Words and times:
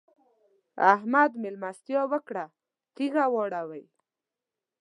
احمد؛ 0.93 1.31
مېلمستيا 1.43 2.01
وکړه- 2.11 2.45
تيږه 2.95 3.25
واړوئ. 3.33 3.83